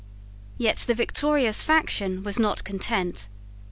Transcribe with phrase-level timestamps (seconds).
[0.57, 3.29] Yet the victorious faction was not content.